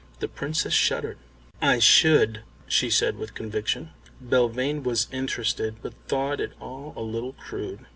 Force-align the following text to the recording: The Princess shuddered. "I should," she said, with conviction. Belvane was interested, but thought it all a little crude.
The 0.19 0.27
Princess 0.27 0.73
shuddered. 0.73 1.19
"I 1.61 1.77
should," 1.77 2.39
she 2.67 2.89
said, 2.89 3.17
with 3.19 3.35
conviction. 3.35 3.91
Belvane 4.19 4.81
was 4.81 5.05
interested, 5.11 5.75
but 5.83 5.93
thought 6.07 6.39
it 6.39 6.53
all 6.59 6.91
a 6.97 7.01
little 7.03 7.33
crude. 7.33 7.85